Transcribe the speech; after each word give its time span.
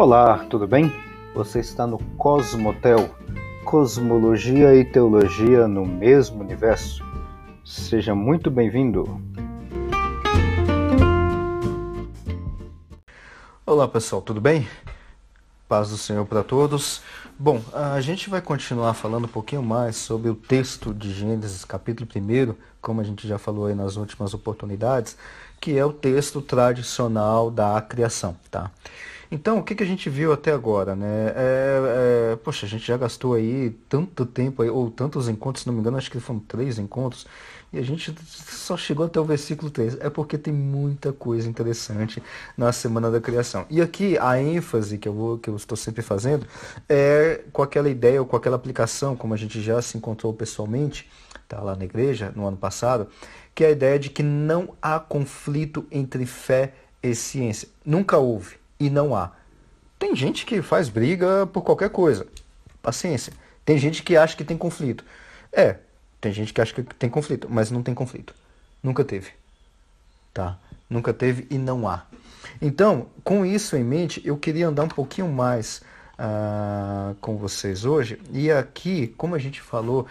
Olá, 0.00 0.46
tudo 0.48 0.64
bem? 0.64 0.92
Você 1.34 1.58
está 1.58 1.84
no 1.84 1.98
Cosmotel, 2.16 3.10
Cosmologia 3.64 4.72
e 4.72 4.84
Teologia 4.84 5.66
no 5.66 5.84
mesmo 5.84 6.40
universo. 6.40 7.04
Seja 7.64 8.14
muito 8.14 8.48
bem-vindo. 8.48 9.20
Olá 13.66 13.88
pessoal, 13.88 14.22
tudo 14.22 14.40
bem? 14.40 14.68
Paz 15.68 15.90
do 15.90 15.96
Senhor 15.96 16.24
para 16.26 16.44
todos. 16.44 17.02
Bom, 17.36 17.60
a 17.72 18.00
gente 18.00 18.30
vai 18.30 18.40
continuar 18.40 18.94
falando 18.94 19.24
um 19.24 19.28
pouquinho 19.28 19.64
mais 19.64 19.96
sobre 19.96 20.30
o 20.30 20.34
texto 20.36 20.94
de 20.94 21.12
Gênesis, 21.12 21.64
capítulo 21.64 22.08
1, 22.08 22.54
como 22.80 23.00
a 23.00 23.04
gente 23.04 23.26
já 23.26 23.36
falou 23.36 23.66
aí 23.66 23.74
nas 23.74 23.96
últimas 23.96 24.32
oportunidades, 24.32 25.18
que 25.60 25.76
é 25.76 25.84
o 25.84 25.92
texto 25.92 26.40
tradicional 26.40 27.50
da 27.50 27.82
criação, 27.82 28.36
tá? 28.48 28.70
Então, 29.30 29.58
o 29.58 29.62
que, 29.62 29.74
que 29.74 29.82
a 29.82 29.86
gente 29.86 30.08
viu 30.08 30.32
até 30.32 30.52
agora, 30.52 30.96
né? 30.96 31.32
É, 31.36 32.32
é, 32.32 32.36
poxa, 32.36 32.64
a 32.64 32.68
gente 32.68 32.86
já 32.86 32.96
gastou 32.96 33.34
aí 33.34 33.76
tanto 33.86 34.24
tempo, 34.24 34.62
aí, 34.62 34.70
ou 34.70 34.90
tantos 34.90 35.28
encontros, 35.28 35.62
se 35.62 35.66
não 35.66 35.74
me 35.74 35.80
engano, 35.80 35.98
acho 35.98 36.10
que 36.10 36.18
foram 36.18 36.40
três 36.40 36.78
encontros, 36.78 37.26
e 37.70 37.78
a 37.78 37.82
gente 37.82 38.14
só 38.26 38.74
chegou 38.74 39.04
até 39.04 39.20
o 39.20 39.24
versículo 39.24 39.70
3. 39.70 39.98
É 40.00 40.08
porque 40.08 40.38
tem 40.38 40.54
muita 40.54 41.12
coisa 41.12 41.46
interessante 41.46 42.22
na 42.56 42.72
Semana 42.72 43.10
da 43.10 43.20
Criação. 43.20 43.66
E 43.68 43.82
aqui 43.82 44.16
a 44.18 44.40
ênfase 44.40 44.96
que 44.96 45.06
eu, 45.06 45.12
vou, 45.12 45.38
que 45.38 45.50
eu 45.50 45.56
estou 45.56 45.76
sempre 45.76 46.00
fazendo 46.00 46.46
é 46.88 47.42
com 47.52 47.62
aquela 47.62 47.90
ideia 47.90 48.20
ou 48.20 48.26
com 48.26 48.36
aquela 48.36 48.56
aplicação, 48.56 49.14
como 49.14 49.34
a 49.34 49.36
gente 49.36 49.60
já 49.60 49.82
se 49.82 49.98
encontrou 49.98 50.32
pessoalmente, 50.32 51.10
tá 51.46 51.60
lá 51.60 51.76
na 51.76 51.84
igreja 51.84 52.32
no 52.34 52.46
ano 52.46 52.56
passado, 52.56 53.08
que 53.54 53.62
é 53.62 53.66
a 53.66 53.70
ideia 53.72 53.98
de 53.98 54.08
que 54.08 54.22
não 54.22 54.74
há 54.80 54.98
conflito 54.98 55.86
entre 55.90 56.24
fé 56.24 56.72
e 57.02 57.14
ciência. 57.14 57.68
Nunca 57.84 58.16
houve 58.16 58.56
e 58.78 58.88
não 58.90 59.14
há. 59.14 59.32
Tem 59.98 60.14
gente 60.14 60.46
que 60.46 60.62
faz 60.62 60.88
briga 60.88 61.46
por 61.46 61.62
qualquer 61.62 61.90
coisa. 61.90 62.26
Paciência. 62.80 63.32
Tem 63.64 63.76
gente 63.78 64.02
que 64.02 64.16
acha 64.16 64.36
que 64.36 64.44
tem 64.44 64.56
conflito. 64.56 65.04
É, 65.52 65.76
tem 66.20 66.32
gente 66.32 66.52
que 66.52 66.60
acha 66.60 66.72
que 66.72 66.82
tem 66.82 67.10
conflito, 67.10 67.48
mas 67.50 67.70
não 67.70 67.82
tem 67.82 67.94
conflito. 67.94 68.34
Nunca 68.82 69.04
teve. 69.04 69.30
Tá? 70.32 70.58
Nunca 70.88 71.12
teve 71.12 71.46
e 71.50 71.58
não 71.58 71.88
há. 71.88 72.06
Então, 72.62 73.06
com 73.22 73.44
isso 73.44 73.76
em 73.76 73.84
mente, 73.84 74.22
eu 74.24 74.36
queria 74.36 74.68
andar 74.68 74.84
um 74.84 74.88
pouquinho 74.88 75.28
mais 75.28 75.82
uh, 76.18 77.14
com 77.20 77.36
vocês 77.36 77.84
hoje. 77.84 78.20
E 78.32 78.50
aqui, 78.50 79.08
como 79.16 79.34
a 79.34 79.38
gente 79.38 79.60
falou, 79.60 80.06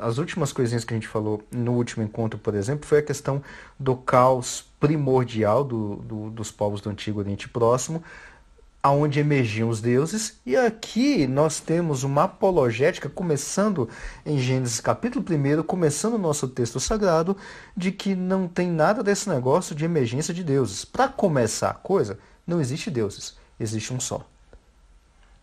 as 0.00 0.18
últimas 0.18 0.52
coisinhas 0.52 0.84
que 0.84 0.94
a 0.94 0.96
gente 0.96 1.08
falou 1.08 1.42
no 1.50 1.72
último 1.72 2.04
encontro, 2.04 2.38
por 2.38 2.54
exemplo, 2.54 2.86
foi 2.86 2.98
a 2.98 3.02
questão 3.02 3.42
do 3.78 3.96
caos 3.96 4.64
primordial 4.78 5.64
do, 5.64 5.96
do, 5.96 6.30
dos 6.30 6.50
povos 6.50 6.80
do 6.80 6.90
Antigo 6.90 7.18
Oriente 7.18 7.48
Próximo, 7.48 8.02
aonde 8.80 9.18
emergiam 9.18 9.68
os 9.68 9.80
deuses. 9.80 10.40
E 10.46 10.56
aqui 10.56 11.26
nós 11.26 11.58
temos 11.58 12.04
uma 12.04 12.24
apologética, 12.24 13.08
começando 13.08 13.88
em 14.24 14.38
Gênesis 14.38 14.80
capítulo 14.80 15.24
1, 15.28 15.64
começando 15.64 16.14
o 16.14 16.18
nosso 16.18 16.46
texto 16.48 16.78
sagrado, 16.78 17.36
de 17.76 17.90
que 17.90 18.14
não 18.14 18.46
tem 18.46 18.70
nada 18.70 19.02
desse 19.02 19.28
negócio 19.28 19.74
de 19.74 19.84
emergência 19.84 20.32
de 20.32 20.44
deuses. 20.44 20.84
Para 20.84 21.08
começar 21.08 21.70
a 21.70 21.74
coisa, 21.74 22.18
não 22.46 22.60
existe 22.60 22.90
deuses, 22.90 23.36
existe 23.58 23.92
um 23.92 23.98
só. 23.98 24.24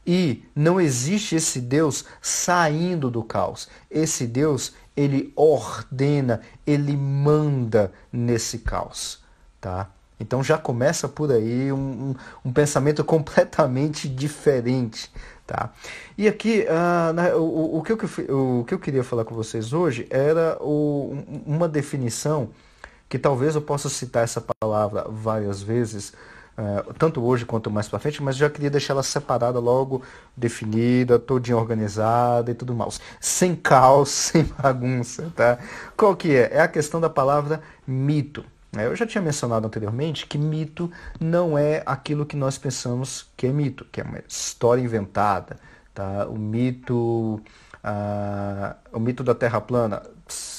E 0.05 0.43
não 0.55 0.79
existe 0.79 1.35
esse 1.35 1.59
Deus 1.59 2.05
saindo 2.21 3.09
do 3.09 3.23
caos. 3.23 3.67
Esse 3.89 4.27
Deus, 4.27 4.73
ele 4.95 5.33
ordena, 5.35 6.41
ele 6.65 6.95
manda 6.95 7.91
nesse 8.11 8.59
caos, 8.59 9.23
tá? 9.59 9.89
Então 10.19 10.43
já 10.43 10.57
começa 10.57 11.09
por 11.09 11.31
aí 11.31 11.71
um, 11.71 11.77
um, 11.77 12.15
um 12.45 12.53
pensamento 12.53 13.03
completamente 13.05 14.07
diferente, 14.07 15.11
tá? 15.45 15.71
E 16.17 16.27
aqui, 16.27 16.65
uh, 16.69 17.37
o, 17.37 17.79
o, 17.79 17.83
que 17.83 17.91
eu, 17.91 18.59
o 18.59 18.63
que 18.63 18.73
eu 18.73 18.79
queria 18.79 19.03
falar 19.03 19.25
com 19.25 19.35
vocês 19.35 19.73
hoje 19.73 20.07
era 20.09 20.57
o, 20.61 21.23
uma 21.45 21.67
definição 21.67 22.49
que 23.09 23.19
talvez 23.19 23.55
eu 23.55 23.61
possa 23.61 23.89
citar 23.89 24.23
essa 24.23 24.43
palavra 24.61 25.05
várias 25.09 25.61
vezes, 25.61 26.13
Uh, 26.57 26.93
tanto 26.93 27.21
hoje 27.21 27.45
quanto 27.45 27.69
mais 27.69 27.89
para 27.89 27.99
frente, 27.99 28.23
mas 28.23 28.37
já 28.37 28.49
queria 28.49 28.69
deixar 28.69 28.93
ela 28.93 29.03
separada 29.03 29.59
logo, 29.59 30.01
definida, 30.37 31.19
todinha 31.19 31.57
organizada 31.57 32.49
e 32.49 32.53
tudo 32.53 32.73
mais. 32.73 33.01
Sem 33.19 33.53
caos, 33.55 34.09
sem 34.31 34.43
bagunça, 34.43 35.31
tá? 35.35 35.59
Qual 35.97 36.15
que 36.15 36.33
é? 36.33 36.49
É 36.53 36.61
a 36.61 36.67
questão 36.67 37.01
da 37.01 37.09
palavra 37.09 37.61
mito. 37.85 38.45
É, 38.77 38.85
eu 38.85 38.95
já 38.95 39.05
tinha 39.05 39.21
mencionado 39.21 39.67
anteriormente 39.67 40.25
que 40.25 40.37
mito 40.37 40.91
não 41.19 41.57
é 41.57 41.81
aquilo 41.85 42.25
que 42.25 42.35
nós 42.35 42.57
pensamos 42.57 43.29
que 43.35 43.47
é 43.47 43.51
mito, 43.51 43.85
que 43.91 44.01
é 44.01 44.03
uma 44.03 44.19
história 44.27 44.81
inventada, 44.81 45.57
tá? 45.93 46.25
O 46.27 46.37
mito, 46.37 47.41
uh, 47.83 48.75
o 48.93 48.99
mito 48.99 49.23
da 49.23 49.35
Terra 49.35 49.59
plana 49.61 50.03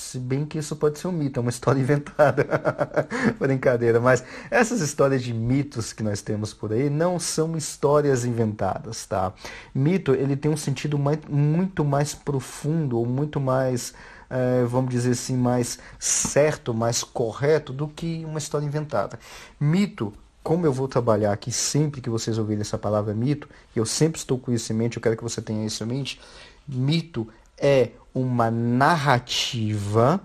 se 0.07 0.19
bem 0.19 0.47
que 0.47 0.59
isso 0.59 0.77
pode 0.77 0.99
ser 0.99 1.09
um 1.09 1.13
mito, 1.13 1.41
é 1.41 1.43
uma 1.43 1.51
história 1.51 1.81
inventada. 1.81 2.47
Brincadeira, 3.39 4.01
mas 4.01 4.23
essas 4.51 4.81
histórias 4.81 5.23
de 5.23 5.35
mitos 5.35 5.93
que 5.93 6.03
nós 6.03 6.23
temos 6.23 6.55
por 6.55 6.73
aí 6.73 6.89
não 6.89 7.19
são 7.19 7.57
histórias 7.57 8.25
inventadas, 8.25 9.05
tá? 9.05 9.33
Mito, 9.75 10.15
ele 10.15 10.37
tem 10.37 10.51
um 10.51 10.57
sentido 10.57 10.99
mais, 10.99 11.19
muito 11.29 11.85
mais 11.85 12.15
profundo, 12.15 12.99
ou 12.99 13.07
muito 13.07 13.41
mais, 13.41 13.93
é, 14.31 14.65
vamos 14.65 14.91
dizer 14.91 15.11
assim, 15.11 15.37
mais 15.37 15.79
certo, 15.99 16.73
mais 16.73 17.03
correto 17.03 17.73
do 17.73 17.89
que 17.89 18.25
uma 18.25 18.39
história 18.39 18.65
inventada. 18.65 19.19
Mito 19.59 20.13
como 20.43 20.65
eu 20.65 20.73
vou 20.73 20.87
trabalhar 20.87 21.33
aqui 21.33 21.51
sempre 21.51 22.01
que 22.01 22.09
vocês 22.09 22.39
ouvirem 22.39 22.61
essa 22.61 22.79
palavra 22.79 23.13
mito, 23.13 23.49
eu 23.75 23.85
sempre 23.85 24.21
estou 24.21 24.39
com 24.39 24.53
isso 24.53 24.73
em 24.73 24.77
mente, 24.77 24.97
eu 24.97 25.03
quero 25.03 25.17
que 25.17 25.23
você 25.25 25.43
tenha 25.43 25.67
isso 25.67 25.83
em 25.83 25.87
mente, 25.89 26.21
mito 26.69 27.27
é 27.59 27.91
uma 28.17 28.51
narrativa 28.51 30.19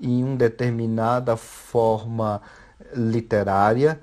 em 0.00 0.22
uma 0.22 0.36
determinada 0.36 1.36
forma 1.36 2.40
literária, 2.94 4.00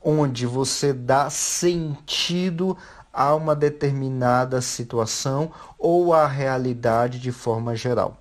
onde 0.00 0.46
você 0.46 0.92
dá 0.92 1.28
sentido 1.28 2.78
a 3.12 3.34
uma 3.34 3.56
determinada 3.56 4.60
situação 4.60 5.50
ou 5.76 6.14
à 6.14 6.28
realidade 6.28 7.18
de 7.18 7.32
forma 7.32 7.74
geral. 7.74 8.18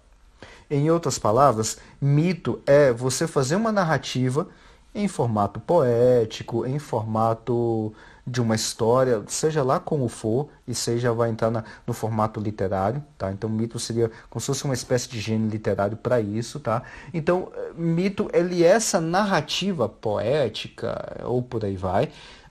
Em 0.67 0.89
outras 0.89 1.19
palavras, 1.19 1.77
mito 2.01 2.59
é 2.65 2.91
você 2.91 3.27
fazer 3.27 3.55
uma 3.55 3.71
narrativa 3.71 4.47
em 4.95 5.07
formato 5.07 5.59
poético, 5.59 6.65
em 6.65 6.79
formato 6.79 7.93
de 8.27 8.41
uma 8.41 8.55
história, 8.55 9.23
seja 9.27 9.61
lá 9.61 9.79
como 9.79 10.07
for, 10.07 10.49
e 10.67 10.73
seja 10.73 11.13
vai 11.13 11.29
entrar 11.29 11.51
na, 11.51 11.63
no 11.85 11.93
formato 11.93 12.39
literário, 12.39 13.03
tá? 13.17 13.31
Então 13.31 13.47
mito 13.49 13.77
seria 13.77 14.09
como 14.29 14.41
se 14.41 14.47
fosse 14.47 14.65
uma 14.65 14.73
espécie 14.73 15.07
de 15.07 15.19
gênero 15.19 15.51
literário 15.51 15.95
para 15.95 16.19
isso, 16.19 16.59
tá? 16.59 16.81
Então 17.13 17.51
mito 17.75 18.27
ele 18.33 18.63
é 18.63 18.67
essa 18.67 18.99
narrativa 18.99 19.87
poética 19.87 21.21
ou 21.23 21.43
por 21.43 21.63
aí 21.63 21.75
vai, 21.75 22.09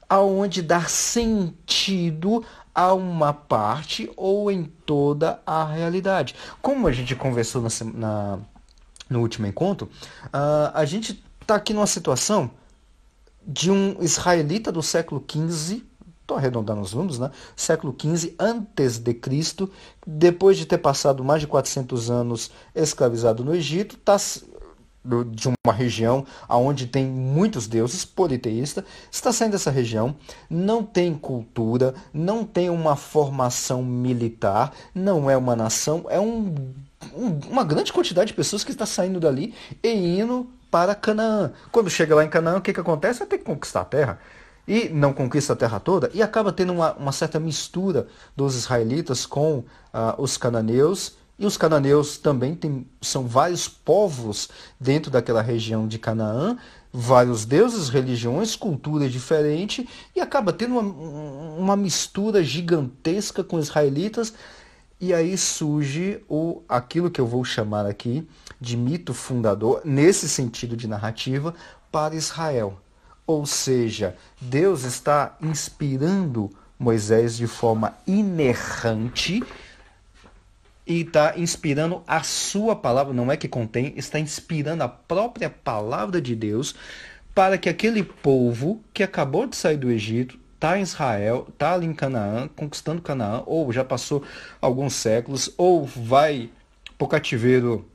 aonde 0.09 0.63
dar 0.63 0.89
sentido 0.89 2.45
a 2.73 2.93
uma 2.95 3.33
parte 3.33 4.11
ou 4.17 4.51
em 4.51 4.65
toda 4.65 5.41
a 5.45 5.65
realidade. 5.65 6.37
Como 6.63 6.87
a 6.87 6.93
gente 6.93 7.17
conversou 7.17 7.63
na, 7.63 7.69
na 7.95 8.39
no 9.09 9.21
último 9.21 9.47
encontro, 9.47 9.89
uh, 10.27 10.71
a 10.73 10.85
gente 10.85 11.23
está 11.41 11.57
aqui 11.57 11.75
numa 11.75 11.87
situação 11.87 12.51
de 13.47 13.71
um 13.71 13.97
israelita 14.01 14.73
do 14.73 14.83
século 14.83 15.25
XV, 15.31 15.83
estou 16.23 16.37
arredondando 16.37 16.81
os 16.81 16.95
números, 16.95 17.19
né? 17.19 17.31
Século 17.55 17.95
XV 17.99 18.35
antes 18.39 18.99
de 18.99 19.13
Cristo, 19.13 19.71
depois 20.07 20.57
de 20.57 20.67
ter 20.67 20.79
passado 20.79 21.23
mais 21.23 21.41
de 21.41 21.47
400 21.47 22.11
anos 22.11 22.51
escravizado 22.75 23.45
no 23.45 23.55
Egito, 23.55 23.97
está 23.97 24.17
de 25.31 25.49
uma 25.49 25.73
região 25.75 26.25
onde 26.49 26.87
tem 26.87 27.05
muitos 27.05 27.67
deuses, 27.67 28.07
politeísta, 28.07 28.85
está 29.13 29.33
saindo 29.33 29.53
dessa 29.53 29.71
região, 29.71 30.17
não 30.49 30.83
tem 30.83 31.15
cultura, 31.15 31.95
não 32.13 32.43
tem 32.43 32.71
uma 32.71 32.97
formação 32.97 33.83
militar, 33.83 34.73
não 34.95 35.29
é 35.29 35.37
uma 35.37 35.55
nação, 35.55 36.07
é 36.09 36.19
um, 36.19 36.55
um, 37.15 37.39
uma 37.51 37.65
grande 37.65 37.93
quantidade 37.93 38.29
de 38.29 38.35
pessoas 38.35 38.65
que 38.65 38.73
está 38.73 38.87
saindo 38.87 39.21
dali 39.21 39.53
e 39.83 39.91
indo 39.91 40.49
para 40.75 40.93
Canaã. 40.93 41.53
Quando 41.71 41.89
chega 41.89 42.17
lá 42.17 42.25
em 42.25 42.29
Canaã, 42.29 42.57
o 42.57 42.61
que, 42.61 42.73
que 42.73 42.81
acontece? 42.81 43.23
É 43.23 43.27
ter 43.27 43.39
que 43.39 43.45
conquistar 43.45 43.83
a 43.83 43.85
terra. 43.85 44.19
E 44.67 44.89
não 44.89 45.13
conquista 45.13 45.53
a 45.53 45.57
terra 45.57 45.79
toda, 45.79 46.11
e 46.13 46.21
acaba 46.21 46.53
tendo 46.53 46.73
uma, 46.73 46.95
uma 46.95 47.13
certa 47.13 47.39
mistura 47.39 48.09
dos 48.37 48.57
israelitas 48.57 49.25
com 49.25 49.59
uh, 49.59 49.65
os 50.19 50.37
cananeus. 50.37 51.15
E 51.39 51.47
os 51.47 51.57
cananeus 51.57 52.19
também 52.19 52.57
tem, 52.57 52.85
são 53.01 53.25
vários 53.25 53.69
povos 53.69 54.49
dentro 54.81 55.13
daquela 55.13 55.43
região 55.43 55.87
de 55.87 55.97
Canaã, 55.97 56.59
vários 56.93 57.45
deuses, 57.45 57.89
religiões, 57.89 58.57
culturas 58.57 59.13
diferentes, 59.13 59.87
e 60.17 60.21
acaba 60.21 60.53
tendo 60.53 60.77
uma, 60.77 61.57
uma 61.57 61.77
mistura 61.77 62.43
gigantesca 62.43 63.45
com 63.45 63.59
os 63.59 63.67
israelitas. 63.67 64.35
E 65.05 65.13
aí 65.13 65.37
surge 65.37 66.25
o, 66.31 66.63
aquilo 66.67 67.11
que 67.11 67.21
eu 67.21 67.27
vou 67.27 67.45
chamar 67.45 67.85
aqui 67.85 68.27
de 68.59 68.75
mito 68.75 69.13
fundador, 69.13 69.83
nesse 69.85 70.27
sentido 70.27 70.79
de 70.79 70.89
narrativa, 70.89 71.55
para 71.93 72.15
Israel. 72.15 72.81
Ou 73.27 73.45
seja, 73.45 74.17
Deus 74.41 74.83
está 74.85 75.37
inspirando 75.43 76.51
Moisés 76.79 77.37
de 77.37 77.47
forma 77.47 77.95
inerrante 78.07 79.45
e 80.87 81.03
está 81.03 81.39
inspirando 81.39 82.03
a 82.07 82.23
sua 82.23 82.75
palavra, 82.75 83.13
não 83.13 83.31
é 83.31 83.37
que 83.37 83.47
contém, 83.47 83.93
está 83.99 84.19
inspirando 84.19 84.85
a 84.85 84.89
própria 84.89 85.51
palavra 85.51 86.19
de 86.19 86.35
Deus 86.35 86.75
para 87.35 87.59
que 87.59 87.69
aquele 87.69 88.03
povo 88.03 88.83
que 88.95 89.03
acabou 89.03 89.47
de 89.47 89.55
sair 89.55 89.77
do 89.77 89.91
Egito, 89.91 90.39
está 90.65 90.79
em 90.79 90.83
Israel, 90.83 91.47
está 91.53 91.75
ali 91.75 91.87
em 91.87 91.93
Canaã, 91.93 92.49
conquistando 92.57 93.03
Canaã, 93.03 93.43
ou 93.45 93.71
já 93.71 93.85
passou 93.85 94.25
alguns 94.63 94.95
séculos, 94.95 95.53
ou 95.59 95.85
vai 95.85 96.49
para 96.97 97.05
o 97.05 97.09
cativeiro. 97.09 97.87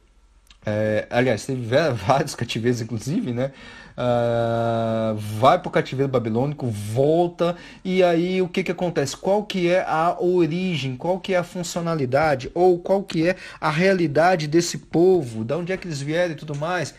É, 0.63 1.07
aliás, 1.10 1.45
teve 1.45 1.66
vários 2.06 2.36
cativeiros, 2.36 2.80
inclusive, 2.80 3.33
né? 3.33 3.51
Uh, 3.98 5.18
vai 5.18 5.60
para 5.60 5.68
o 5.68 5.71
cativeiro 5.71 6.10
babilônico, 6.10 6.68
volta, 6.68 7.57
e 7.83 8.04
aí 8.04 8.42
o 8.42 8.48
que, 8.48 8.63
que 8.63 8.72
acontece? 8.72 9.18
Qual 9.18 9.44
que 9.44 9.68
é 9.68 9.81
a 9.81 10.15
origem, 10.18 10.95
qual 10.95 11.19
que 11.19 11.33
é 11.33 11.38
a 11.38 11.44
funcionalidade, 11.44 12.51
ou 12.54 12.80
qual 12.80 13.04
que 13.04 13.27
é 13.27 13.36
a 13.60 13.69
realidade 13.69 14.48
desse 14.48 14.77
povo, 14.77 15.44
de 15.44 15.54
onde 15.54 15.74
é 15.74 15.77
que 15.77 15.88
eles 15.88 16.01
vieram 16.01 16.33
e 16.33 16.38
tudo 16.38 16.56
mais? 16.56 16.94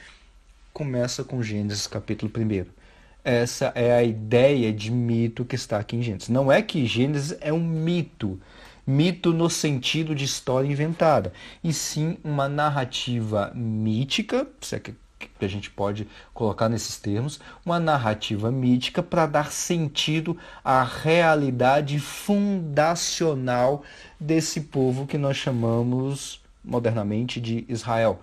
Começa 0.74 1.24
com 1.24 1.42
Gênesis 1.42 1.86
capítulo 1.86 2.30
1. 2.36 2.79
Essa 3.22 3.72
é 3.74 3.92
a 3.92 4.02
ideia 4.02 4.72
de 4.72 4.90
mito 4.90 5.44
que 5.44 5.54
está 5.54 5.78
aqui 5.78 5.96
em 5.96 6.02
Gênesis. 6.02 6.28
Não 6.28 6.50
é 6.50 6.62
que 6.62 6.86
Gênesis 6.86 7.36
é 7.40 7.52
um 7.52 7.60
mito, 7.60 8.40
mito 8.86 9.32
no 9.32 9.50
sentido 9.50 10.14
de 10.14 10.24
história 10.24 10.66
inventada, 10.66 11.32
e 11.62 11.72
sim 11.72 12.16
uma 12.24 12.48
narrativa 12.48 13.52
mítica, 13.54 14.46
se 14.60 14.76
é 14.76 14.80
que 14.80 14.94
a 15.40 15.46
gente 15.46 15.70
pode 15.70 16.08
colocar 16.32 16.68
nesses 16.68 16.98
termos, 16.98 17.40
uma 17.64 17.78
narrativa 17.78 18.50
mítica 18.50 19.02
para 19.02 19.26
dar 19.26 19.52
sentido 19.52 20.36
à 20.64 20.82
realidade 20.82 21.98
fundacional 21.98 23.82
desse 24.18 24.62
povo 24.62 25.06
que 25.06 25.18
nós 25.18 25.36
chamamos 25.36 26.40
modernamente 26.64 27.40
de 27.40 27.64
Israel. 27.68 28.20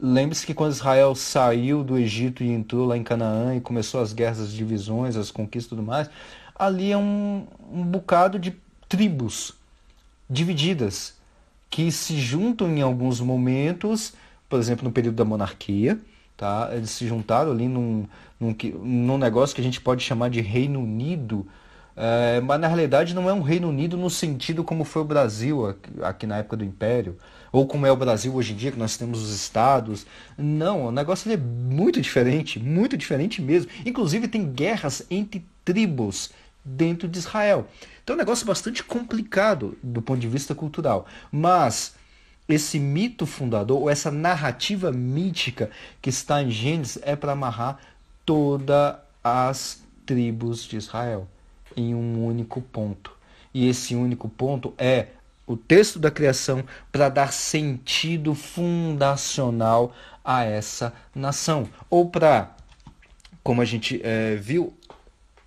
Lembre-se 0.00 0.46
que 0.46 0.54
quando 0.54 0.72
Israel 0.72 1.14
saiu 1.14 1.82
do 1.82 1.98
Egito 1.98 2.42
e 2.44 2.48
entrou 2.48 2.86
lá 2.86 2.96
em 2.96 3.02
Canaã 3.02 3.56
e 3.56 3.60
começou 3.60 4.00
as 4.00 4.12
guerras, 4.12 4.40
as 4.40 4.52
divisões, 4.52 5.16
as 5.16 5.30
conquistas 5.30 5.66
e 5.66 5.68
tudo 5.70 5.82
mais, 5.82 6.08
ali 6.54 6.92
é 6.92 6.96
um, 6.96 7.46
um 7.72 7.82
bocado 7.82 8.38
de 8.38 8.54
tribos 8.88 9.54
divididas 10.30 11.14
que 11.68 11.90
se 11.90 12.18
juntam 12.18 12.70
em 12.70 12.80
alguns 12.80 13.20
momentos 13.20 14.14
por 14.48 14.58
exemplo, 14.58 14.84
no 14.84 14.92
período 14.92 15.16
da 15.16 15.24
monarquia, 15.24 15.98
tá? 16.36 16.70
Eles 16.72 16.90
se 16.90 17.06
juntaram 17.06 17.52
ali 17.52 17.68
num, 17.68 18.06
num, 18.40 18.56
num 18.82 19.18
negócio 19.18 19.54
que 19.54 19.60
a 19.60 19.64
gente 19.64 19.80
pode 19.80 20.02
chamar 20.02 20.30
de 20.30 20.40
Reino 20.40 20.80
Unido, 20.80 21.46
é, 22.00 22.40
mas 22.40 22.60
na 22.60 22.68
realidade 22.68 23.12
não 23.12 23.28
é 23.28 23.32
um 23.32 23.42
Reino 23.42 23.68
Unido 23.68 23.96
no 23.96 24.08
sentido 24.08 24.62
como 24.62 24.84
foi 24.84 25.02
o 25.02 25.04
Brasil 25.04 25.66
aqui, 25.66 25.90
aqui, 26.00 26.26
na 26.28 26.36
época 26.36 26.56
do 26.56 26.64
Império, 26.64 27.18
ou 27.50 27.66
como 27.66 27.86
é 27.86 27.90
o 27.90 27.96
Brasil 27.96 28.32
hoje 28.32 28.52
em 28.52 28.56
dia, 28.56 28.70
que 28.70 28.78
nós 28.78 28.96
temos 28.96 29.20
os 29.20 29.34
estados. 29.34 30.06
Não, 30.36 30.86
o 30.86 30.92
negócio 30.92 31.28
é 31.32 31.36
muito 31.36 32.00
diferente, 32.00 32.60
muito 32.60 32.96
diferente 32.96 33.42
mesmo. 33.42 33.72
Inclusive 33.84 34.28
tem 34.28 34.46
guerras 34.46 35.04
entre 35.10 35.44
tribos 35.64 36.30
dentro 36.64 37.08
de 37.08 37.18
Israel. 37.18 37.66
Então 38.04 38.14
é 38.14 38.16
um 38.16 38.20
negócio 38.20 38.46
bastante 38.46 38.84
complicado 38.84 39.76
do 39.82 40.00
ponto 40.00 40.20
de 40.20 40.28
vista 40.28 40.54
cultural. 40.54 41.04
Mas 41.32 41.96
esse 42.48 42.78
mito 42.78 43.26
fundador, 43.26 43.80
ou 43.80 43.90
essa 43.90 44.12
narrativa 44.12 44.92
mítica 44.92 45.68
que 46.00 46.10
está 46.10 46.40
em 46.44 46.50
Gênesis, 46.50 47.02
é 47.02 47.16
para 47.16 47.32
amarrar 47.32 47.80
todas 48.24 48.94
as 49.24 49.82
tribos 50.06 50.62
de 50.62 50.76
Israel 50.76 51.28
em 51.76 51.94
um 51.94 52.24
único 52.24 52.60
ponto. 52.60 53.12
E 53.52 53.68
esse 53.68 53.94
único 53.94 54.28
ponto 54.28 54.74
é 54.78 55.08
o 55.46 55.56
texto 55.56 55.98
da 55.98 56.10
criação 56.10 56.64
para 56.92 57.08
dar 57.08 57.32
sentido 57.32 58.34
fundacional 58.34 59.94
a 60.24 60.44
essa 60.44 60.92
nação. 61.14 61.68
Ou 61.88 62.10
para, 62.10 62.54
como 63.42 63.62
a 63.62 63.64
gente 63.64 64.00
é, 64.04 64.36
viu, 64.36 64.74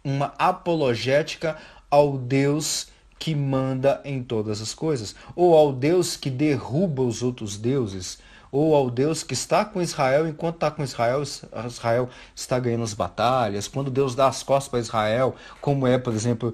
uma 0.03 0.33
apologética 0.37 1.57
ao 1.89 2.17
Deus 2.17 2.87
que 3.19 3.35
manda 3.35 4.01
em 4.03 4.23
todas 4.23 4.61
as 4.61 4.73
coisas, 4.73 5.15
ou 5.35 5.55
ao 5.55 5.71
Deus 5.71 6.17
que 6.17 6.31
derruba 6.31 7.03
os 7.03 7.21
outros 7.21 7.55
deuses, 7.55 8.17
ou 8.51 8.75
ao 8.75 8.89
Deus 8.89 9.23
que 9.23 9.33
está 9.33 9.63
com 9.63 9.81
Israel 9.81 10.27
enquanto 10.27 10.55
está 10.55 10.69
com 10.69 10.83
Israel, 10.83 11.23
Israel 11.65 12.09
está 12.35 12.59
ganhando 12.59 12.83
as 12.83 12.93
batalhas, 12.93 13.67
quando 13.67 13.89
Deus 13.89 14.13
dá 14.13 14.27
as 14.27 14.43
costas 14.43 14.69
para 14.69 14.79
Israel, 14.79 15.35
como 15.61 15.87
é, 15.87 15.97
por 15.97 16.13
exemplo, 16.13 16.53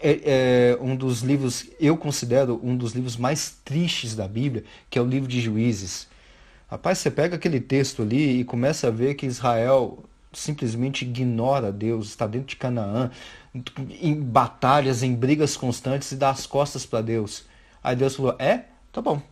é, 0.00 0.74
é 0.74 0.78
um 0.80 0.94
dos 0.94 1.22
livros, 1.22 1.66
eu 1.80 1.96
considero 1.96 2.60
um 2.62 2.76
dos 2.76 2.92
livros 2.92 3.16
mais 3.16 3.56
tristes 3.64 4.14
da 4.14 4.28
Bíblia, 4.28 4.64
que 4.88 4.98
é 4.98 5.02
o 5.02 5.06
livro 5.06 5.28
de 5.28 5.40
Juízes. 5.40 6.06
Rapaz, 6.70 6.98
você 6.98 7.10
pega 7.10 7.36
aquele 7.36 7.60
texto 7.60 8.02
ali 8.02 8.40
e 8.40 8.44
começa 8.44 8.88
a 8.88 8.90
ver 8.90 9.14
que 9.14 9.26
Israel 9.26 10.04
simplesmente 10.32 11.04
ignora 11.04 11.70
Deus, 11.72 12.08
está 12.08 12.26
dentro 12.26 12.48
de 12.48 12.56
Canaã, 12.56 13.10
em 14.00 14.20
batalhas, 14.20 15.02
em 15.02 15.14
brigas 15.14 15.56
constantes 15.56 16.10
e 16.12 16.16
dá 16.16 16.30
as 16.30 16.46
costas 16.46 16.84
para 16.84 17.00
Deus. 17.00 17.44
Aí 17.82 17.94
Deus 17.94 18.16
falou: 18.16 18.34
É, 18.38 18.64
tá 18.92 19.00
bom. 19.00 19.22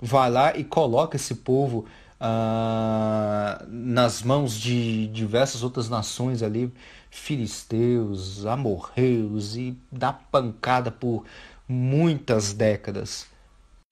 Vai 0.00 0.30
lá 0.30 0.56
e 0.56 0.64
coloca 0.64 1.16
esse 1.16 1.36
povo 1.36 1.86
ah, 2.20 3.64
nas 3.68 4.22
mãos 4.22 4.58
de 4.58 5.06
diversas 5.08 5.62
outras 5.62 5.88
nações 5.88 6.42
ali, 6.42 6.72
filisteus, 7.10 8.46
amorreus, 8.46 9.56
e 9.56 9.76
dá 9.90 10.12
pancada 10.12 10.90
por 10.90 11.24
muitas 11.68 12.52
décadas. 12.52 13.26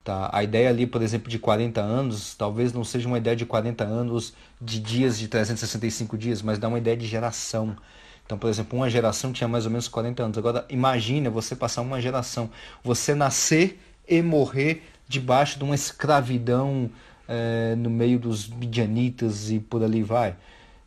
Tá? 0.05 0.31
A 0.33 0.43
ideia 0.43 0.69
ali, 0.69 0.87
por 0.87 1.01
exemplo, 1.03 1.29
de 1.31 1.39
40 1.39 1.81
anos, 1.81 2.35
talvez 2.35 2.73
não 2.73 2.83
seja 2.83 3.07
uma 3.07 3.19
ideia 3.19 3.37
de 3.37 3.47
40 3.47 3.85
anos 3.85 4.35
de 4.61 4.81
dias 4.81 5.19
de 5.19 5.29
365 5.29 6.19
dias, 6.19 6.43
mas 6.43 6.59
dá 6.59 6.69
uma 6.69 6.79
ideia 6.79 6.97
de 6.97 7.07
geração. 7.07 7.77
Então, 8.25 8.37
por 8.37 8.49
exemplo, 8.51 8.79
uma 8.79 8.91
geração 8.91 9.33
tinha 9.33 9.47
mais 9.47 9.65
ou 9.65 9.71
menos 9.71 9.89
40 9.89 10.23
anos. 10.23 10.39
Agora, 10.39 10.65
imagine 10.69 11.29
você 11.29 11.55
passar 11.55 11.83
uma 11.83 12.01
geração, 12.01 12.51
você 12.83 13.15
nascer 13.15 13.79
e 14.09 14.21
morrer 14.23 14.83
debaixo 15.13 15.59
de 15.59 15.65
uma 15.65 15.75
escravidão 15.75 16.91
é, 17.29 17.75
no 17.77 17.91
meio 17.91 18.19
dos 18.19 18.49
midianitas 18.49 19.51
e 19.51 19.59
por 19.59 19.83
ali 19.85 20.03
vai. 20.03 20.35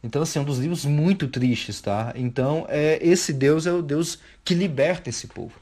Então, 0.04 0.22
assim, 0.22 0.40
é 0.40 0.42
um 0.42 0.46
dos 0.46 0.60
livros 0.60 0.86
muito 0.86 1.28
tristes, 1.28 1.82
tá? 1.82 2.14
Então, 2.16 2.66
é, 2.70 3.00
esse 3.02 3.32
Deus 3.32 3.66
é 3.66 3.72
o 3.72 3.82
Deus 3.82 4.20
que 4.44 4.54
liberta 4.54 5.10
esse 5.10 5.28
povo. 5.28 5.54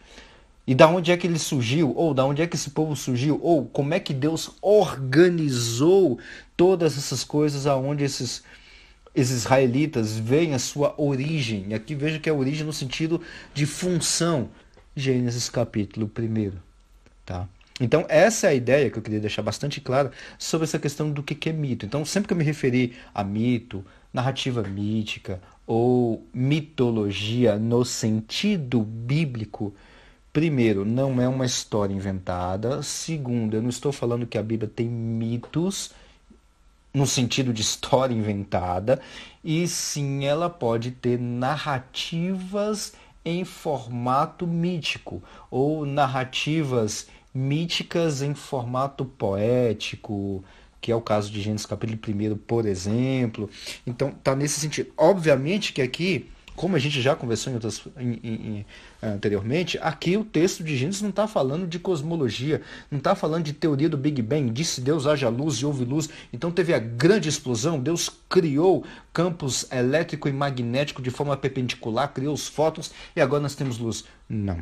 E 0.66 0.74
da 0.74 0.88
onde 0.88 1.12
é 1.12 1.18
que 1.18 1.28
ele 1.28 1.40
surgiu? 1.40 1.94
Ou 1.96 2.14
da 2.14 2.26
onde 2.26 2.42
é 2.42 2.48
que 2.48 2.56
esse 2.56 2.70
povo 2.70 2.96
surgiu? 2.96 3.40
Ou 3.42 3.66
como 3.66 3.94
é 3.94 4.00
que 4.00 4.14
Deus 4.14 4.52
organizou 4.62 6.20
todas 6.56 6.98
essas 6.98 7.24
coisas 7.24 7.68
aonde 7.68 8.04
esses, 8.04 8.44
esses 9.14 9.38
israelitas 9.38 10.18
veem 10.18 10.54
a 10.54 10.60
sua 10.60 10.94
origem? 10.98 11.66
E 11.70 11.74
aqui 11.74 11.96
veja 11.96 12.20
que 12.20 12.30
é 12.30 12.34
origem 12.34 12.66
no 12.66 12.74
sentido 12.74 13.22
de 13.54 13.66
função. 13.66 14.50
Gênesis 14.96 15.50
capítulo 15.50 16.10
1. 16.18 16.52
Tá? 17.26 17.48
Então, 17.84 18.06
essa 18.08 18.48
é 18.48 18.52
a 18.52 18.54
ideia 18.54 18.90
que 18.90 18.98
eu 18.98 19.04
queria 19.04 19.20
deixar 19.20 19.42
bastante 19.42 19.82
clara 19.82 20.10
sobre 20.40 20.64
essa 20.64 20.80
questão 20.80 21.12
do 21.12 21.22
que 21.22 21.50
é 21.50 21.52
mito. 21.52 21.86
Então, 21.86 22.06
sempre 22.06 22.28
que 22.30 22.34
eu 22.34 22.38
me 22.38 22.44
referi 22.44 22.96
a 23.14 23.26
mito, 23.26 23.86
narrativa 24.14 24.64
mítica 24.64 25.42
ou 25.68 26.26
mitologia 26.34 27.58
no 27.58 27.84
sentido 27.84 28.82
bíblico, 28.82 29.74
Primeiro, 30.32 30.84
não 30.84 31.22
é 31.22 31.28
uma 31.28 31.46
história 31.46 31.94
inventada. 31.94 32.82
Segundo, 32.82 33.56
eu 33.56 33.62
não 33.62 33.70
estou 33.70 33.92
falando 33.92 34.26
que 34.26 34.36
a 34.36 34.42
Bíblia 34.42 34.68
tem 34.68 34.88
mitos 34.88 35.92
no 36.92 37.06
sentido 37.06 37.54
de 37.54 37.62
história 37.62 38.16
inventada, 38.16 39.00
e 39.44 39.68
sim 39.68 40.26
ela 40.26 40.50
pode 40.50 40.90
ter 40.90 41.20
narrativas 41.20 42.94
em 43.24 43.46
formato 43.46 44.46
mítico 44.48 45.22
ou 45.52 45.86
narrativas 45.86 47.08
míticas 47.34 48.22
em 48.22 48.34
formato 48.34 49.06
poético, 49.06 50.44
que 50.80 50.92
é 50.92 50.96
o 50.96 51.02
caso 51.02 51.32
de 51.32 51.42
Gênesis 51.42 51.66
capítulo 51.66 52.00
1, 52.34 52.38
por 52.38 52.66
exemplo. 52.66 53.50
Então, 53.88 54.12
tá 54.12 54.36
nesse 54.36 54.60
sentido. 54.60 54.92
Obviamente 54.98 55.74
que 55.74 55.82
aqui 55.82 56.30
como 56.56 56.76
a 56.76 56.80
gente 56.80 57.02
já 57.02 57.16
conversou 57.16 57.52
em 57.52 57.56
outras, 57.56 57.82
em, 57.98 58.20
em, 58.24 58.66
anteriormente, 59.02 59.78
aqui 59.80 60.16
o 60.18 60.24
texto 60.24 60.64
de 60.64 60.78
Gênesis 60.78 61.02
não 61.02 61.10
está 61.10 61.28
falando 61.28 61.68
de 61.68 61.80
cosmologia, 61.80 62.62
não 62.92 63.00
está 63.00 63.16
falando 63.16 63.44
de 63.44 63.54
teoria 63.54 63.90
do 63.90 63.98
Big 63.98 64.22
Bang, 64.22 64.52
disse 64.52 64.80
Deus 64.82 65.08
haja 65.08 65.30
luz 65.30 65.58
e 65.58 65.66
houve 65.66 65.84
luz, 65.84 66.10
então 66.32 66.52
teve 66.52 66.74
a 66.74 66.80
grande 66.80 67.28
explosão, 67.28 67.80
Deus 67.80 68.10
criou 68.30 68.86
campos 69.12 69.66
elétrico 69.72 70.30
e 70.30 70.34
magnético 70.34 71.02
de 71.02 71.10
forma 71.10 71.36
perpendicular, 71.36 72.14
criou 72.14 72.34
os 72.34 72.48
fótons 72.48 72.92
e 73.16 73.22
agora 73.22 73.42
nós 73.42 73.56
temos 73.56 73.78
luz. 73.78 74.06
Não. 74.30 74.60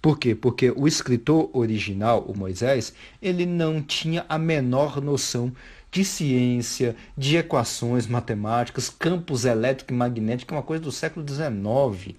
Por 0.00 0.18
quê? 0.18 0.34
Porque 0.34 0.70
o 0.70 0.86
escritor 0.86 1.50
original, 1.52 2.24
o 2.28 2.36
Moisés, 2.36 2.92
ele 3.20 3.44
não 3.44 3.82
tinha 3.82 4.24
a 4.28 4.38
menor 4.38 5.00
noção 5.00 5.52
de 5.90 6.04
ciência, 6.04 6.94
de 7.16 7.36
equações 7.36 8.06
matemáticas, 8.06 8.88
campos 8.90 9.44
elétrico 9.44 9.92
e 9.92 9.96
magnético, 9.96 10.54
é 10.54 10.56
uma 10.56 10.62
coisa 10.62 10.82
do 10.84 10.92
século 10.92 11.26
XIX. 11.26 12.14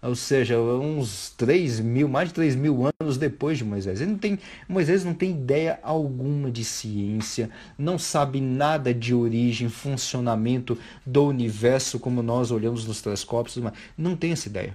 ou 0.00 0.14
seja, 0.14 0.58
uns 0.58 1.30
3 1.36 1.80
mil, 1.80 2.08
mais 2.08 2.28
de 2.28 2.34
3 2.34 2.54
mil 2.54 2.88
anos 3.00 3.18
depois 3.18 3.58
de 3.58 3.64
Moisés. 3.64 4.00
Ele 4.00 4.12
não 4.12 4.18
tem, 4.18 4.38
Moisés 4.68 5.04
não 5.04 5.12
tem 5.12 5.32
ideia 5.32 5.80
alguma 5.82 6.50
de 6.50 6.64
ciência, 6.64 7.50
não 7.76 7.98
sabe 7.98 8.40
nada 8.40 8.94
de 8.94 9.12
origem, 9.12 9.68
funcionamento 9.68 10.78
do 11.04 11.26
universo 11.26 11.98
como 11.98 12.22
nós 12.22 12.50
olhamos 12.52 12.86
nos 12.86 13.02
telescópios, 13.02 13.60
não 13.98 14.16
tem 14.16 14.32
essa 14.32 14.48
ideia. 14.48 14.74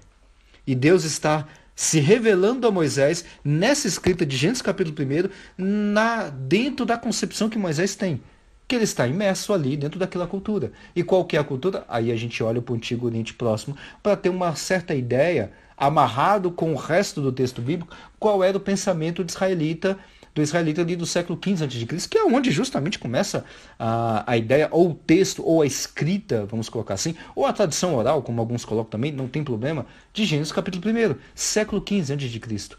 E 0.68 0.76
Deus 0.76 1.04
está 1.06 1.48
se 1.76 2.00
revelando 2.00 2.68
a 2.68 2.72
Moisés 2.72 3.26
nessa 3.44 3.88
escrita 3.88 4.26
de 4.26 4.38
Gênesis 4.38 4.62
capítulo 4.62 4.96
1, 5.00 5.30
na, 5.58 6.30
dentro 6.30 6.86
da 6.86 6.98
concepção 6.98 7.50
que 7.50 7.58
Moisés 7.58 7.96
tem 7.96 8.22
que 8.68 8.76
ele 8.76 8.84
está 8.86 9.08
imerso 9.08 9.54
ali 9.54 9.76
dentro 9.76 10.00
daquela 10.00 10.26
cultura. 10.26 10.72
E 10.96 11.04
qual 11.04 11.26
que 11.26 11.38
é 11.38 11.40
a 11.40 11.44
cultura? 11.44 11.86
Aí 11.88 12.12
a 12.12 12.16
gente 12.16 12.42
olha 12.42 12.62
para 12.62 12.74
o 12.74 12.76
Antigo 12.76 13.06
Oriente 13.06 13.34
Próximo 13.34 13.78
para 14.02 14.16
ter 14.16 14.30
uma 14.30 14.56
certa 14.56 14.96
ideia, 14.96 15.52
amarrado 15.78 16.50
com 16.50 16.74
o 16.74 16.78
resto 16.78 17.22
do 17.22 17.32
texto 17.32 17.62
bíblico, 17.62 17.96
qual 18.18 18.44
era 18.44 18.58
o 18.58 18.62
pensamento 18.62 19.24
de 19.24 19.32
israelita, 19.32 20.00
do 20.34 20.42
israelita 20.42 20.82
ali 20.82 20.96
do 20.96 21.06
século 21.06 21.40
XV 21.42 21.66
a.C., 21.66 22.10
que 22.10 22.18
é 22.18 22.24
onde 22.24 22.52
justamente 22.52 22.98
começa 22.98 23.46
a, 23.78 24.24
a 24.32 24.38
ideia, 24.38 24.68
ou 24.72 24.92
o 24.92 24.94
texto, 24.94 25.46
ou 25.46 25.62
a 25.62 25.66
escrita, 25.66 26.46
vamos 26.46 26.70
colocar 26.70 26.96
assim, 26.96 27.16
ou 27.36 27.46
a 27.46 27.54
tradição 27.54 27.96
oral, 27.96 28.22
como 28.24 28.42
alguns 28.42 28.66
colocam 28.66 28.90
também, 28.90 29.12
não 29.12 29.28
tem 29.28 29.44
problema, 29.44 29.86
de 30.12 30.26
Gênesis 30.26 30.52
capítulo 30.52 30.84
1, 30.86 31.16
século 31.36 31.84
XV 31.88 32.14
a.C. 32.14 32.76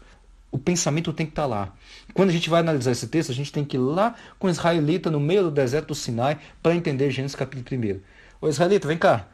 O 0.51 0.57
pensamento 0.57 1.11
tem 1.11 1.25
que 1.25 1.31
estar 1.31 1.43
tá 1.43 1.47
lá. 1.47 1.73
Quando 2.13 2.29
a 2.29 2.33
gente 2.33 2.49
vai 2.49 2.61
analisar 2.61 2.91
esse 2.91 3.07
texto, 3.07 3.31
a 3.31 3.35
gente 3.35 3.51
tem 3.51 3.65
que 3.65 3.77
ir 3.77 3.79
lá 3.79 4.15
com 4.39 4.47
o 4.47 4.49
israelita 4.49 5.11
no 5.11 5.19
meio 5.19 5.43
do 5.43 5.51
deserto 5.51 5.87
do 5.87 5.95
Sinai 5.95 6.39
para 6.61 6.75
entender 6.75 7.11
Gênesis 7.11 7.35
capítulo 7.35 7.81
1. 7.81 7.99
Ô 8.41 8.49
israelita, 8.49 8.87
vem 8.87 8.97
cá. 8.97 9.27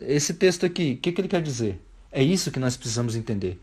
Esse 0.00 0.34
texto 0.34 0.66
aqui, 0.66 0.94
o 0.94 1.02
que, 1.02 1.12
que 1.12 1.20
ele 1.20 1.28
quer 1.28 1.42
dizer? 1.42 1.80
É 2.10 2.22
isso 2.22 2.50
que 2.50 2.60
nós 2.60 2.76
precisamos 2.76 3.16
entender. 3.16 3.60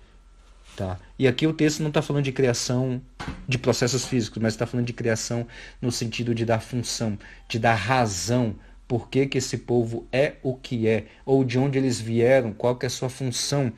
Tá? 0.75 0.97
E 1.19 1.27
aqui 1.27 1.45
o 1.45 1.53
texto 1.53 1.81
não 1.81 1.89
está 1.89 2.01
falando 2.01 2.23
de 2.23 2.31
criação 2.31 3.01
de 3.47 3.57
processos 3.57 4.05
físicos, 4.05 4.41
mas 4.41 4.53
está 4.53 4.65
falando 4.65 4.87
de 4.87 4.93
criação 4.93 5.45
no 5.81 5.91
sentido 5.91 6.33
de 6.33 6.45
dar 6.45 6.59
função, 6.59 7.17
de 7.47 7.59
dar 7.59 7.75
razão 7.75 8.55
por 8.87 9.09
que, 9.09 9.25
que 9.25 9.37
esse 9.37 9.59
povo 9.59 10.07
é 10.11 10.35
o 10.43 10.55
que 10.55 10.87
é, 10.87 11.05
ou 11.25 11.43
de 11.43 11.57
onde 11.57 11.77
eles 11.77 11.99
vieram, 11.99 12.51
qual 12.51 12.75
que 12.75 12.85
é 12.85 12.87
a 12.87 12.89
sua 12.89 13.09
função 13.09 13.71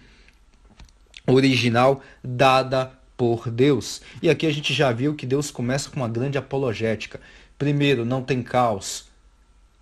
original 1.27 2.01
dada 2.23 2.91
por 3.15 3.49
Deus. 3.49 4.01
E 4.21 4.29
aqui 4.29 4.45
a 4.45 4.51
gente 4.51 4.73
já 4.73 4.91
viu 4.91 5.15
que 5.15 5.25
Deus 5.25 5.51
começa 5.51 5.89
com 5.89 5.97
uma 5.97 6.09
grande 6.09 6.37
apologética. 6.37 7.19
Primeiro, 7.57 8.03
não 8.05 8.21
tem 8.21 8.41
caos. 8.41 9.05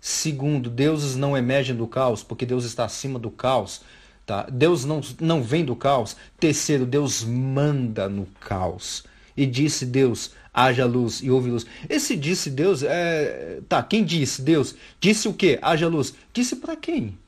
Segundo, 0.00 0.68
deuses 0.68 1.16
não 1.16 1.36
emergem 1.36 1.74
do 1.74 1.86
caos, 1.86 2.22
porque 2.22 2.44
Deus 2.44 2.64
está 2.64 2.84
acima 2.84 3.18
do 3.18 3.30
caos. 3.30 3.82
Tá? 4.24 4.46
Deus 4.50 4.84
não, 4.84 5.00
não 5.20 5.42
vem 5.42 5.64
do 5.64 5.74
caos. 5.74 6.16
Terceiro, 6.38 6.86
Deus 6.86 7.24
manda 7.24 8.08
no 8.08 8.26
caos. 8.40 9.04
E 9.36 9.46
disse 9.46 9.86
Deus, 9.86 10.32
haja 10.52 10.84
luz 10.84 11.20
e 11.22 11.30
houve 11.30 11.50
luz. 11.50 11.66
Esse 11.88 12.16
disse 12.16 12.50
Deus, 12.50 12.82
é... 12.82 13.60
tá, 13.68 13.82
quem 13.82 14.04
disse? 14.04 14.42
Deus. 14.42 14.74
Disse 15.00 15.26
o 15.28 15.34
quê? 15.34 15.58
Haja 15.62 15.88
luz. 15.88 16.14
Disse 16.32 16.56
para 16.56 16.76
quem? 16.76 17.18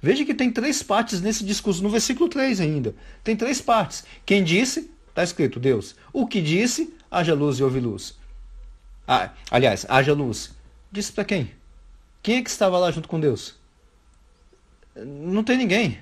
Veja 0.00 0.24
que 0.24 0.34
tem 0.34 0.50
três 0.50 0.82
partes 0.82 1.20
nesse 1.20 1.44
discurso, 1.44 1.82
no 1.82 1.90
versículo 1.90 2.28
3 2.28 2.60
ainda. 2.60 2.94
Tem 3.24 3.36
três 3.36 3.60
partes. 3.60 4.04
Quem 4.24 4.44
disse, 4.44 4.90
está 5.08 5.22
escrito 5.24 5.58
Deus. 5.58 5.96
O 6.12 6.26
que 6.26 6.40
disse, 6.40 6.94
haja 7.10 7.34
luz 7.34 7.58
e 7.58 7.64
houve 7.64 7.80
luz. 7.80 8.16
Ah, 9.06 9.30
aliás, 9.50 9.84
haja 9.88 10.12
luz. 10.12 10.54
Disse 10.92 11.12
para 11.12 11.24
quem? 11.24 11.50
Quem 12.22 12.36
é 12.36 12.42
que 12.42 12.50
estava 12.50 12.78
lá 12.78 12.90
junto 12.90 13.08
com 13.08 13.18
Deus? 13.18 13.57
Não 15.04 15.42
tem 15.44 15.56
ninguém. 15.56 15.98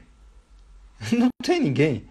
Não 1.13 1.29
tem 1.43 1.61
ninguém. 1.61 2.05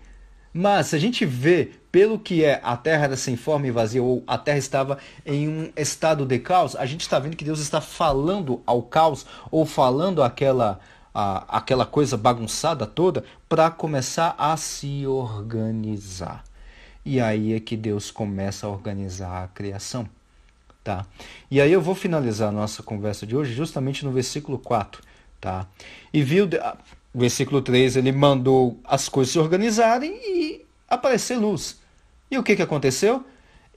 Mas 0.53 0.87
se 0.87 0.95
a 0.95 0.99
gente 0.99 1.25
vê 1.25 1.71
pelo 1.91 2.17
que 2.17 2.43
é 2.43 2.61
a 2.63 2.77
terra 2.77 3.05
era 3.05 3.17
sem 3.17 3.35
forma 3.35 3.67
e 3.67 3.71
vazia, 3.71 4.01
ou 4.01 4.23
a 4.25 4.37
terra 4.37 4.57
estava 4.57 4.97
em 5.25 5.47
um 5.47 5.71
estado 5.75 6.25
de 6.25 6.39
caos, 6.39 6.75
a 6.75 6.85
gente 6.85 7.01
está 7.01 7.19
vendo 7.19 7.35
que 7.35 7.43
Deus 7.43 7.59
está 7.59 7.81
falando 7.81 8.61
ao 8.65 8.81
caos, 8.81 9.25
ou 9.51 9.65
falando 9.65 10.23
aquela 10.23 10.79
a, 11.15 11.57
aquela 11.57 11.85
coisa 11.85 12.17
bagunçada 12.17 12.85
toda 12.85 13.23
para 13.47 13.71
começar 13.71 14.35
a 14.37 14.57
se 14.57 15.07
organizar. 15.07 16.43
E 17.05 17.21
aí 17.21 17.53
é 17.53 17.59
que 17.59 17.77
Deus 17.77 18.11
começa 18.11 18.67
a 18.67 18.69
organizar 18.69 19.43
a 19.43 19.47
criação. 19.47 20.09
Tá? 20.83 21.05
E 21.49 21.61
aí 21.61 21.71
eu 21.71 21.81
vou 21.81 21.95
finalizar 21.95 22.49
a 22.49 22.51
nossa 22.51 22.83
conversa 22.83 23.25
de 23.25 23.35
hoje 23.35 23.53
justamente 23.53 24.03
no 24.03 24.11
versículo 24.11 24.59
4. 24.59 25.01
Tá? 25.45 25.67
E 26.11 26.23
viu, 26.23 26.49
versículo 27.13 27.61
3, 27.61 27.97
ele 27.97 28.11
mandou 28.11 28.79
as 28.83 29.07
coisas 29.07 29.31
se 29.31 29.37
organizarem 29.37 30.11
e 30.25 30.65
aparecer 30.89 31.37
luz. 31.37 31.79
E 32.31 32.37
o 32.39 32.41
que, 32.41 32.55
que 32.55 32.63
aconteceu? 32.63 33.23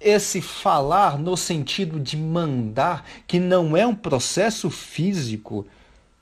Esse 0.00 0.40
falar 0.40 1.18
no 1.18 1.36
sentido 1.36 2.00
de 2.00 2.16
mandar, 2.16 3.04
que 3.26 3.38
não 3.38 3.76
é 3.76 3.86
um 3.86 3.94
processo 3.94 4.70
físico, 4.70 5.66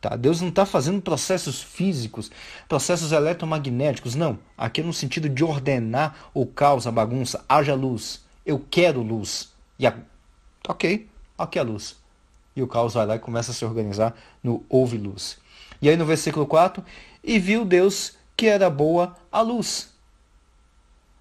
Tá? 0.00 0.17
Deus 0.17 0.41
não 0.41 0.49
está 0.49 0.67
fazendo 0.67 1.00
processos 1.00 1.62
físicos, 1.62 2.29
processos 2.69 3.12
eletromagnéticos, 3.12 4.17
não. 4.17 4.41
Aqui 4.59 4.81
é 4.81 4.85
no 4.85 4.93
sentido 4.93 5.29
de 5.29 5.45
ordenar 5.45 6.29
o 6.35 6.45
caos, 6.45 6.88
a 6.88 6.91
bagunça. 6.91 7.45
Haja 7.49 7.75
luz. 7.75 8.21
Eu 8.45 8.65
quero 8.69 9.00
luz. 9.00 9.53
E 9.79 9.87
a... 9.87 9.97
Ok, 10.69 11.09
aqui 11.38 11.59
a 11.59 11.62
luz. 11.62 11.97
E 12.57 12.63
o 12.63 12.67
caos 12.67 12.95
vai 12.95 13.07
lá 13.07 13.17
e 13.17 13.21
começa 13.21 13.53
a 13.53 13.55
se 13.55 13.65
organizar 13.65 14.17
no 14.43 14.65
houve 14.69 14.97
luz. 14.97 15.39
E 15.81 15.89
aí 15.89 15.97
no 15.97 16.07
versículo 16.07 16.47
4, 16.47 16.83
e 17.23 17.39
viu 17.39 17.65
Deus 17.65 18.17
que 18.37 18.47
era 18.47 18.69
boa 18.71 19.15
a 19.31 19.41
luz. 19.43 19.95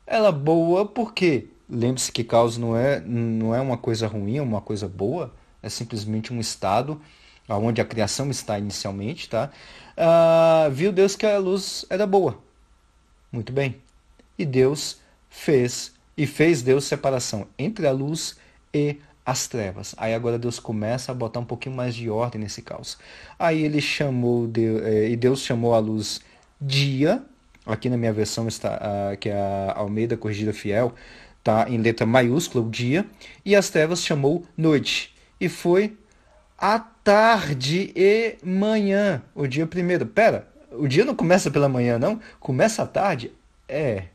Ela 0.07 0.31
boa 0.31 0.85
porque, 0.85 1.47
lembre-se 1.69 2.11
que 2.11 2.23
caos 2.23 2.57
não 2.57 2.75
é, 2.75 3.01
não 3.01 3.53
é 3.53 3.59
uma 3.59 3.77
coisa 3.77 4.07
ruim, 4.07 4.37
é 4.37 4.41
uma 4.41 4.61
coisa 4.61 4.87
boa, 4.87 5.33
é 5.61 5.69
simplesmente 5.69 6.33
um 6.33 6.39
estado 6.39 7.01
onde 7.47 7.81
a 7.81 7.85
criação 7.85 8.29
está 8.31 8.57
inicialmente, 8.57 9.29
tá? 9.29 9.51
Uh, 9.95 10.71
viu 10.71 10.91
Deus 10.91 11.15
que 11.15 11.25
a 11.25 11.37
luz 11.37 11.85
era 11.89 12.07
boa. 12.07 12.39
Muito 13.31 13.51
bem. 13.51 13.75
E 14.37 14.45
Deus 14.45 14.99
fez, 15.29 15.93
e 16.17 16.25
fez 16.25 16.61
Deus 16.61 16.85
separação 16.85 17.47
entre 17.57 17.87
a 17.87 17.91
luz 17.91 18.37
e 18.73 18.97
as 19.25 19.47
trevas. 19.47 19.95
Aí 19.97 20.13
agora 20.13 20.37
Deus 20.37 20.59
começa 20.59 21.11
a 21.11 21.15
botar 21.15 21.39
um 21.39 21.45
pouquinho 21.45 21.75
mais 21.75 21.95
de 21.95 22.09
ordem 22.09 22.41
nesse 22.41 22.61
caos. 22.61 22.97
Aí 23.39 23.63
ele 23.63 23.81
chamou, 23.81 24.47
Deus, 24.47 24.83
eh, 24.83 25.09
e 25.09 25.15
Deus 25.15 25.41
chamou 25.41 25.73
a 25.73 25.79
luz 25.79 26.21
dia, 26.61 27.23
aqui 27.65 27.89
na 27.89 27.97
minha 27.97 28.13
versão 28.13 28.47
está, 28.47 29.15
que 29.19 29.29
é 29.29 29.35
a 29.35 29.73
Almeida 29.77 30.15
Corrigida 30.15 30.53
Fiel, 30.53 30.93
tá 31.43 31.67
em 31.69 31.77
letra 31.77 32.05
maiúscula 32.05 32.65
o 32.65 32.69
dia, 32.69 33.05
e 33.43 33.55
as 33.55 33.69
trevas 33.69 34.03
chamou 34.03 34.45
noite. 34.55 35.13
E 35.39 35.49
foi 35.49 35.97
a 36.57 36.79
tarde 36.79 37.91
e 37.95 38.37
manhã, 38.43 39.21
o 39.33 39.47
dia 39.47 39.67
primeiro. 39.67 40.05
Pera, 40.05 40.47
o 40.71 40.87
dia 40.87 41.03
não 41.03 41.15
começa 41.15 41.51
pela 41.51 41.67
manhã, 41.67 41.99
não? 41.99 42.19
Começa 42.39 42.83
à 42.83 42.87
tarde? 42.87 43.31
É. 43.67 44.05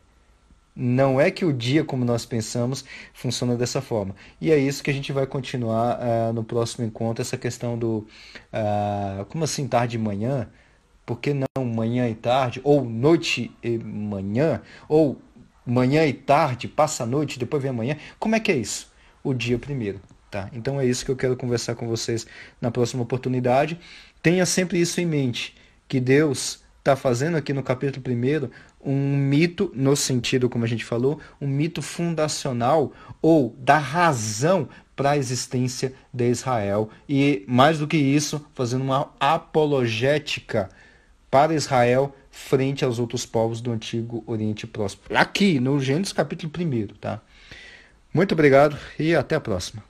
Não 0.74 1.20
é 1.20 1.30
que 1.30 1.44
o 1.44 1.52
dia, 1.52 1.84
como 1.84 2.04
nós 2.04 2.24
pensamos, 2.24 2.84
funciona 3.12 3.56
dessa 3.56 3.80
forma. 3.80 4.14
E 4.40 4.50
é 4.50 4.58
isso 4.58 4.82
que 4.82 4.90
a 4.90 4.94
gente 4.94 5.12
vai 5.12 5.26
continuar 5.26 5.98
uh, 5.98 6.32
no 6.32 6.44
próximo 6.44 6.86
encontro, 6.86 7.20
essa 7.20 7.36
questão 7.36 7.76
do. 7.76 8.06
Uh, 8.52 9.24
como 9.28 9.44
assim, 9.44 9.66
tarde 9.66 9.96
e 9.96 9.98
manhã? 9.98 10.48
Por 11.04 11.18
que 11.18 11.34
não 11.34 11.64
manhã 11.64 12.08
e 12.08 12.14
tarde? 12.14 12.60
Ou 12.62 12.84
noite 12.84 13.50
e 13.62 13.78
manhã? 13.78 14.62
Ou 14.88 15.20
manhã 15.66 16.06
e 16.06 16.12
tarde, 16.12 16.68
passa 16.68 17.02
a 17.02 17.06
noite, 17.06 17.38
depois 17.38 17.62
vem 17.62 17.70
amanhã? 17.70 17.96
Como 18.18 18.34
é 18.34 18.40
que 18.40 18.52
é 18.52 18.56
isso? 18.56 18.90
O 19.22 19.34
dia 19.34 19.58
primeiro. 19.58 20.00
Tá? 20.30 20.48
Então 20.52 20.80
é 20.80 20.86
isso 20.86 21.04
que 21.04 21.10
eu 21.10 21.16
quero 21.16 21.36
conversar 21.36 21.74
com 21.74 21.88
vocês 21.88 22.24
na 22.60 22.70
próxima 22.70 23.02
oportunidade. 23.02 23.80
Tenha 24.22 24.46
sempre 24.46 24.80
isso 24.80 25.00
em 25.00 25.06
mente, 25.06 25.56
que 25.88 25.98
Deus 25.98 26.62
está 26.90 26.96
fazendo 26.96 27.36
aqui 27.36 27.52
no 27.52 27.62
capítulo 27.62 28.04
1 28.04 28.50
um 28.84 29.16
mito, 29.16 29.70
no 29.74 29.94
sentido 29.94 30.48
como 30.48 30.64
a 30.64 30.68
gente 30.68 30.84
falou, 30.84 31.20
um 31.40 31.46
mito 31.46 31.80
fundacional 31.80 32.92
ou 33.22 33.54
da 33.58 33.78
razão 33.78 34.68
para 34.96 35.10
a 35.10 35.16
existência 35.16 35.94
de 36.12 36.28
Israel. 36.28 36.90
E 37.08 37.44
mais 37.46 37.78
do 37.78 37.86
que 37.86 37.96
isso, 37.96 38.44
fazendo 38.54 38.82
uma 38.82 39.12
apologética 39.20 40.68
para 41.30 41.54
Israel 41.54 42.14
frente 42.30 42.84
aos 42.84 42.98
outros 42.98 43.24
povos 43.24 43.60
do 43.60 43.70
Antigo 43.70 44.24
Oriente 44.26 44.66
Próximo. 44.66 45.02
Aqui 45.14 45.60
no 45.60 45.78
Gênesis 45.78 46.12
capítulo 46.12 46.52
1, 46.56 46.88
tá? 47.00 47.20
Muito 48.12 48.32
obrigado 48.32 48.76
e 48.98 49.14
até 49.14 49.36
a 49.36 49.40
próxima. 49.40 49.89